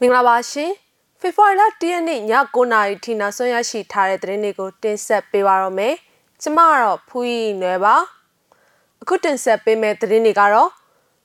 [0.00, 0.72] မင်္ဂလာပါရှင်
[1.20, 2.20] ဖေဖော်ဝါရီလ၁ရက်နေ့ည
[2.54, 5.94] 9:00နာရီထိနောက်ဆုံးရရှိထားတဲ့သတင်းတွေကိုတင်ဆက်ပေးပါရမယ်
[6.42, 7.96] ကျမကတော့ဖူးရီနွယ်ပါ
[9.02, 10.70] အခုတင်ဆက်ပေးမယ့်သတင်းတွေကတော့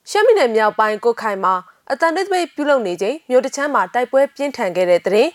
[0.10, 1.54] ရှမ်းပြည်နယ်မြောက်ပိုင်းကိုခိုင်မှာ
[1.92, 5.32] အတန်တိတ်ပိတ်ပြုလုပ်နေချိန်မြို့တချမ်းမှာတိုက်ပွဲပြင်းထန်ခဲ့တဲ့သတင်း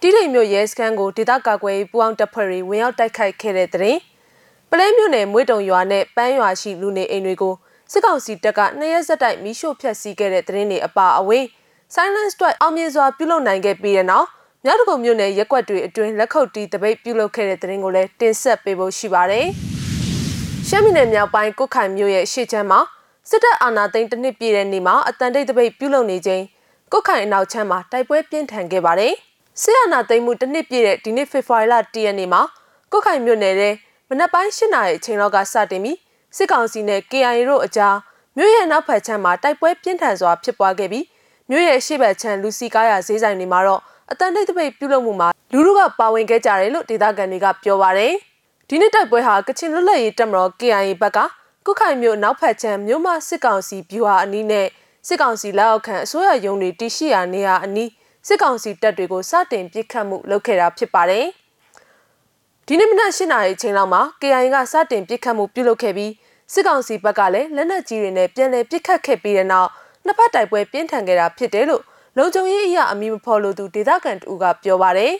[0.00, 4.00] တိထိန်မြို့ရဲစခန်းကိုဒေသကာကွယ်ရေးပူးပေါင်းတပ်ဖွဲ့တွေဝင်ရောက်တိုက်ခိုက်ခဲ့တဲ့သတင်း
[4.70, 7.54] ပလဲမြို့နယ်မွေးတုံရွာနဲ့ပန်းရွာရှိလူနေအိမ်တွေကို
[7.92, 11.44] စစ်ကောင်စီတပ်ကနှစ်ရက်ဆက်တိုက်မီးရှို့ဖျက်ဆီးခဲ့တဲ့သတင်းတွေအပါအဝင်
[11.94, 14.26] Silence Strike အောင်မြင်စွာပြုလုပ်နိုင်ခဲ့ပြီးတဲ့နောက်
[14.64, 19.46] မြောက်တကုံမြို့နယ်ရက်ကွက်တွေအတွင်းလက်ခုပ်တီးတပိတ်ပြုလုပ်ခဲ့တဲ့သတင်းကိုလည်းတင်ဆက်ပေးဖို့ရှိပါတယ်။
[20.68, 22.80] ရှမ်းပြည်နယ်မြောက်ပိုင်းကုတ်ခိုင်မြို့ရဲ့ရှေ့ချမ်းမှာ
[23.30, 26.42] စစ်တပ်အာဏာသိမ်းတစ်နှစ်ပြည့်တဲ့နေ့မှာအတန်တိတ်တပိတ်ပြုလုပ်နေချိန်
[26.92, 29.12] ကုတ်ခိုင်အနောက်ချမ်းမှာတိုက်ပွဲပြင်းထန်ခဲ့ပါတယ်။
[29.62, 32.42] စစ်အာဏာသိမ်းမှုတစ်နှစ်ပြည့်တဲ့ဒီနေ့ဖေဖော်ဝါရီလ10ရက်နေ့မှာ
[32.92, 33.70] ကုတ်ခိုင်မြို့နယ်ထဲ
[34.08, 35.98] မနက်ပိုင်း၈နာရီအချိန်လောက်ကစတင်ပြီး
[36.36, 37.96] စစ်ကောင်စီနဲ့ KIA တို့အကြား
[38.36, 41.04] မြို့ရဲ့နောက်ဖက်ချမ်းမှာတိုက်ပွဲပြင်းထန်စွာဖြစ်ပွားခဲ့ပြီး
[41.50, 43.80] မြို့ရဲ့ရှေ့ဘက်ချမ်းလူစီကားရဈေးဆိုင်တွေမှာတော့
[44.10, 48.12] အတန်တိတ်တပိတ်ပြုလုပ်မှုမှာလူလူကပါဝင်ခဲ့ကြတယ်လို့ဒေသခံတွေကပြောပါတယ်။
[48.68, 51.18] ဒီနေ့တိုက်ပွဲဟာကချင်လွတ်လပ်ရေးတပ်မတော် KIA ဘက်က
[51.66, 54.66] ကုခိုင်မြို့နောက်ဖက်ချမ်းမြို့မစစ်ကောင်စီဗျူဟာအနီးနဲ့
[55.08, 57.90] စစ်ကောင်စီလက်အောက်ခံအစိုးရရုံးတွေတရှိရာနေရာအနီး
[58.28, 61.26] စစ်ကောင်စီတပ်တွေကိုစတင်ပစ်ခတ်မှုလုပ်ခဲ့တာဖြစ်ပါတယ်။
[62.66, 66.12] ဒီနေ့မနက်၈နာရီချိန်လောက်မှာ KIA ကစတင်ပစ်ခတ်မှုပြုလုပ်ခဲ့ပြီး
[66.52, 69.70] စစ်ကောင်စီဘက်ကလည်းလက်နက်ကြီးတွေနဲ့ပြန်လည်ပစ်ခတ်ခဲ့ပြီးတဲ့နောက်
[70.06, 71.82] နှစ်ဖက်တိုက်ပွဲပြင်းထန်ခဲ့တာဖြစ်တယ်လို့
[72.16, 75.12] လုံခြုံရေးအရာအမိမဖော်လို့သူဒေသခံတူကပြောပါတယ်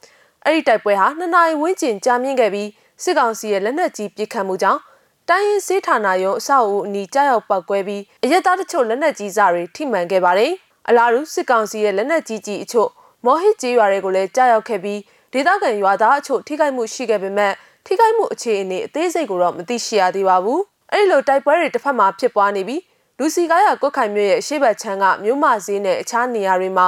[0.44, 2.68] ။အဲ့ဒီတိုက်ပွဲဟာနှစ်နာရီဝန်းကျင်ကြာမြင့်ခဲ့ပြီး
[3.02, 4.80] စစ်ကောင်စီရဲ့လက်နက်ကြီးပစ်ခတ်မှုကြောင့်
[5.28, 10.52] တိုင်းရင်းစေးဌာနရုံးအဆောက်အဦအနီးကြားရောက်ပောက်ကွဲပြီးအရက်သားတချို့လက်နက်ကြီးစားတွေထိမှန်ခဲ့ပါတယ်။
[10.88, 12.88] အလားတူစစ်ကောင်စီရဲ့လက်နက်ကြီးကြီးအချို့
[13.24, 15.00] မော်ဟစ်ကြီးရွာတွေကိုလည်းကြားရောက်ခဲ့ပြီး
[15.32, 17.52] ဒေသခံရွာသားအချို့ထိခိုက်မှုရှိခဲ့ပေမဲ့
[17.86, 20.60] ထိခိုက်မှုအခြေအနေအသေးစိတ်ကိုတော့မသိရှိရသေးပါဘူး။
[20.92, 22.80] အဲ့ဒီလိုတိုက်ပွဲတွေတစ်ဖက်မှာဖြစ်ပွားနေပြီး
[23.20, 26.86] လူစီကားရကွက်ခိုင်မြို့ရဲ့အရှိတ်ချမ်းကမြို့မဈေးနဲ့အခြားနေရာတွေမှာ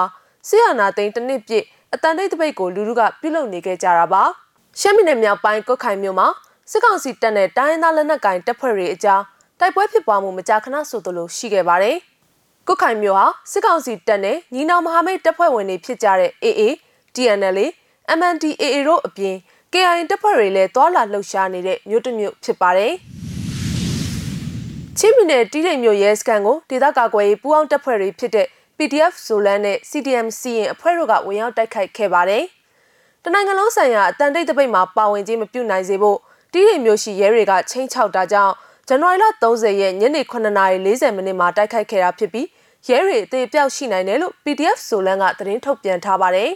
[0.48, 4.22] ဆီယနာသိန်းတစ်နှစ်ပြည့်အတန်တိတ်တပိတ်ကိုလူလူကပြုလုပ်နေခဲ့ကြတာပါ
[4.80, 6.28] ရှမ်းပြည်နယ်မြောက်ပိုင်းကွက်ခိုင်မြို့မှာ
[6.70, 9.22] စစ်ကောင်စီတပ်နဲ့တိုင်းရင်းသားလက်နက်ကိုင်တပ်ဖွဲ့တွေအကြား
[9.60, 11.96] တိုက်ပွဲဖြစ်ပွားမှုမကြာခဏဆိုသလိုရှိခဲ့ပါတယ်
[12.66, 16.62] ကွက်ခိုင်မြို့ဟာစစ်ကောင်စီတပ်နဲ့ညီနောင်မဟာမိတ်တပ်ဖွဲ့ဝင်တွေဖြစ်ကြတဲ့ AA,
[17.14, 17.58] TNL,
[18.18, 19.36] MNDAA တို့အပြင်
[19.72, 22.94] KIA တပ်ဖွဲ့တွေလည်းသွာလာလှုပ်ရှားနေတဲ့မြို့တစ်မြို့ဖြစ်ပါတယ်။
[25.00, 28.46] ချင်းပြည်နယ်တီးတိမ်မြို့ရဲစခန်းကိုဒေသကာကွယ်ရေးပူးပေါင်းတပ်ဖွဲ့တွေဖြစ်တဲ့
[28.78, 32.44] PDF ဆိုလန်နဲ့ CDM စီရင်အဖွဲ့တို့ကဝင်ရောက်တိုက်ခိုက်ခဲ့ပါတယ်။
[33.24, 36.18] တနိုင်ငံလုံးဆိုင်ရာအတန်တိတ်တပိတ်မှာပါဝင်ခြင်းမပြုနိုင်စေဖို့
[36.52, 38.54] တီးတိမ်မြို့ရှိရဲတွေကချင်းချောက်တာကြောင့်
[38.88, 42.46] ဇန်နဝါရီလ30ရက်ညနေ9:40မိနစ်မှာတိုက်ခိုက်ခဲ့တာဖြစ်ပြီး
[42.88, 46.50] ရဲတွေအသေးပြောက်ရှိနိုင်တယ်လို့ PDF ဆိုလန်ကသတင်းထုတ်ပြန်ထားပါတယ်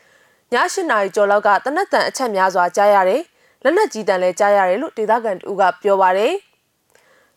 [0.52, 3.22] ။ည8နာရီကျော်လောက်ကတနက်တန်အချက်များစွာကြားရတယ်။
[3.64, 6.34] လက်နက်ကြီးတန်လည်းကြားရတယ်လို့ဒေသခံတူကပြောပါတယ်။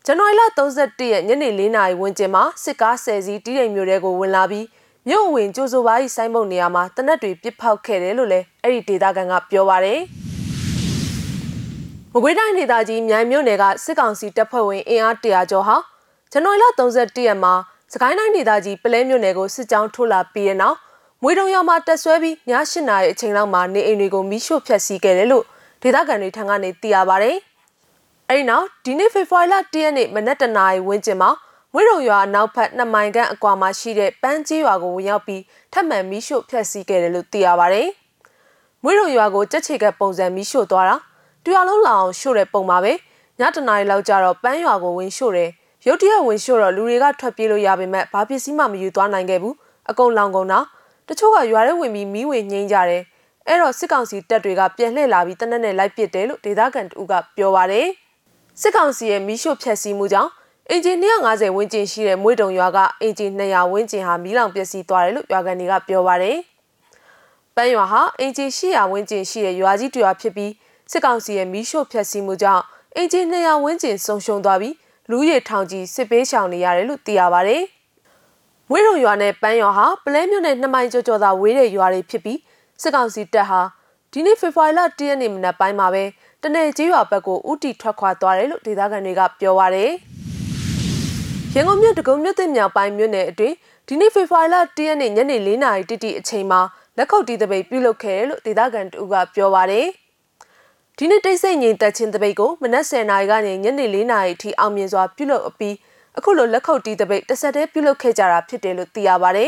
[0.09, 4.65] ဇန်နဝါရီလ31ရက်ညနေ4နာရီဝန်းကျင်မှာစစ်ကား10စီးတီးတိမ်မြို့ထဲကိုဝင်လာပြီး
[5.07, 10.01] မြို့ဝင်ကြိုးစိုးပါး၏ဆိုင်းဘုတ်နေရာမှာတနက်တွေပစ်ဖောက်ခဲ့တယ်လို့လည်းအဲ့ဒီဒေသခံကပြောပါရယ်
[12.13, 15.75] မကွေးတိုင်းဒေသကြီးမြိုင်မြို့နယ်ကစစ်ကောင်စီတပ်ဖွဲ့ဝင်အင်အား100ကျော်ဟာ
[16.31, 17.53] ဇန်နဝါရီလ31ရက်မှာ
[17.93, 20.77] စကိုင်းတိုင်းဒေသကြီးပလဲမြို့နယ်ကိုစစ်ကြောင်းထိုးလာပြီးတဲ့နောက်
[21.21, 25.43] မွေတုံရွာမှာတက်ဆွဲပြီးည8နာရီအချိန်လောက်မှာနေအိမ်တွေကိုမီးရှို့ဖျက်ဆီးခဲ့တယ်လို့
[25.81, 27.33] ဒေသခံတွေထံကနေသိရပါဗျ။
[28.31, 31.29] အဲဒီနောက်ဒီနေ့ဖေဖော်ဝါရီလ၁ရက်နေ့မနက်တနာရီဝန်းကျင်မှာ
[31.73, 35.41] မွေးရုံရွာနောက်ဖက်နှစ်မိုင်ခန့်အကွာမှာရှိတဲ့ပန်းကြီးရွာကိုဝင်ရောက်ပြီး
[35.73, 37.83] ထပ်မံမီးရှို့ဖျက်ဆီးခဲ့တယ်လို့သိရပါဗျ။
[38.83, 40.95] မွေးရုံရွာကိုကြက်ချေကပုံစံမီးရှို့သွားတာ
[41.43, 42.93] တူရလုံးလောင်ရှို့တဲ့ပုံပါပဲ။
[43.39, 45.49] ညတနာရီလောက်ကျတော့ပန်းရွာကိုဝင်ရှို့တယ်။
[45.87, 49.55] ရုတ်တရက်ဝင်ရှို့တော့လူတွေကထွက်ပြေးလို့ရပေမဲ့ဘာပစ္စည်းမှမယူသွားနိုင်ခဲ့ဘူး။
[49.89, 50.59] အကုန်လောင်ကုန်တာ။
[51.07, 53.03] တချို့ကရွာထဲဝင်ပြီးမီးဝင်ငိမ့်ကြတယ်။
[53.47, 57.87] အဲ့တော့စစ်ကောင်စီတပ်တွေကပြန်လှည့်လာပြီးတနက်နဲ့လိုက်ပစ်တယ်လို့ဒေသခံတူကပြောပါတယ်။
[58.61, 60.31] စစ်ကောင်စီရဲ့မီးရှို့ဖျက်ဆီးမှုကြောင့်
[60.69, 66.37] အင်ဂျင်250ဝန်းကျင်ရှိတဲ့မွေးတုံရွာကအင်ဂျင်200ဝန်းကျင်ဟာမီးလောင်ပျက်စီးသွားတယ်လို့ရွာကန်တွေကပြောပါတယ်။
[67.55, 70.51] ပန်းရွာဟာအင်ဂျင်800ဝန်းကျင်ရှိတဲ့ရွာကြီးတစ်ရွာဖြစ်ပြီး
[70.91, 72.63] စစ်ကောင်စီရဲ့မီးရှို့ဖျက်ဆီးမှုကြောင့်
[72.95, 74.75] အင်ဂျင်200ဝန်းကျင်ဆုံးရှုံးသွားပြီး
[75.09, 77.63] လူရည်ထောင်ကြီးစစ်ပေးရှောင်နေရတယ်လို့သိရပါတယ်။
[78.69, 82.39] မွေးတုံရွာနဲ့ပန်းရွာဟာပလဲမြို့နယ်နှစ်မိုင်ကျော်ကျော်သာဝေးတဲ့ရွာတွေဖြစ်ပြီး
[82.81, 83.61] စစ်ကောင်စီတပ်ဟာ
[84.11, 86.03] ဒီနေ့ဖေဖော်ဝါရီလ၁ရက်နေ့မနက်ပိုင်းမှာပဲ
[86.43, 89.91] တနယ်ကြီးရွာဘက်ကိုဥတီထွက်ခွာသွားတယ်လို့ဒေသခံတွေကပြောပါရယ်
[91.53, 93.55] ရန်ကုန်မြို့တကုံမြို့သစ်မြောက်ပိုင်းမြို့နယ်အတွင်း
[93.87, 96.61] ဒီနေ့ဖေဖော်ဝါရီလ၁ရက်နေ့ညနေ၄နာရီတိတိအချိန်မှာ
[96.97, 99.87] လက်ခုပ်တီးတပိတ်ပြုလုပ်ခဲ့တယ်လို့ဒေသခံတူကပြောပါရယ်
[100.97, 105.75] ဒီနေ့တိတ်ဆိတ်ငြိမ်သက်ခြင်းတပိတ်ကိုမနက်10:00နာရီကနေညနေ4:00နာရီထိအောင်မြင်စွာပြုလုပ်အပြီး
[106.17, 109.45] အခုလိုလက်ခုပ်တီးတပိတ်တစ်ဆက်တည်းပြုလုပ်ခဲ့ကြတာဖြစ်တယ်လို့သိရပါဗျ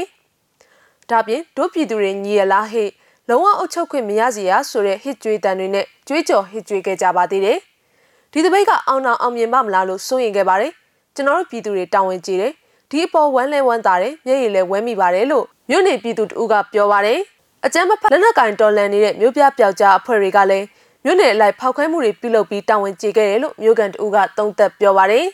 [1.10, 2.90] ။ဒါပြင်ဒုပြည်သူတွေညီရလားဟဲ့
[3.30, 7.58] လုံးဝအုပ်ချုပ်ခွင့်မရစီရဆိုတဲ့ဟစ်ကြွေးတန်တွေနဲ့ကြွေးကြော်ဟစ်ကြွေးခဲ့ကြပါသေးတယ်။
[8.32, 10.72] ဒီတပိတ်ကအောင်အောင်အောင်မြင်ပါမလားလို့စိုးရင်ခဲ့ပါတယ်။
[11.16, 12.54] ကျွန်တော်တို့ပြည်သူတွေတောင်းဝင်ကြည့်တယ်။
[12.92, 17.20] ဒဒီအပေါ်ဝမ်းလဲဝမ်းသာတယ်မျက်ရည်လဲဝဲမိပါတယ်လို့မြို့နေပြည်သူတဦးကပြောပါတယ်
[17.66, 20.66] အကြမ်းမဖက်လက်နက်ကင်တော်လန်နေတဲ့မြို့ပြပျောက်ကြားအဖွဲ့တွေကလည်း
[21.06, 25.26] မြို့နယ်အလိုက်ဖောက်ခွဲမှုတွေပြုလုပ်ပြီးတာဝန်ကျေခဲ့တယ်လို့မြို့ကန်တဦးကသုံးသပ်ပြောပါတယ်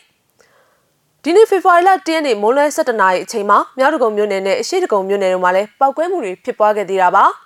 [1.23, 7.25] ဒီနေ့ဖေဖော်ဝါရီလ10ရက်နေ့မိုးလွဲ17နာရီအချိန်မှာမြောက်ဒဂုံမြို့နယ်နဲ့အရှိဒဂုံမြို့နယ်တို့မှာလည်းပောက်ကွဲမှုတွေဖြစ်ပွားခဲ့သေးတာပါ။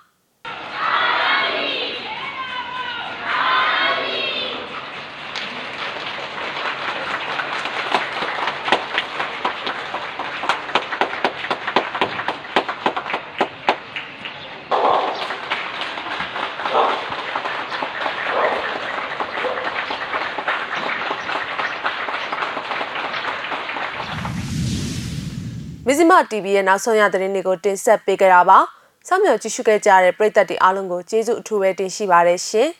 [26.08, 28.58] မဇ္ဈိမ TV ရဲ့နောက်ဆုံးရသတင်းတွေကိုတင်ဆက်ပေးကြတာပါ။
[29.06, 32.68] စောင့်မျှော်ကြည့်ရှုခဲ့ကြတဲ့ပရိသတ်တွေအားလုံးကိုကျေးဇူးအထူးပဲတင်ရှိပါတယ်ရှင်။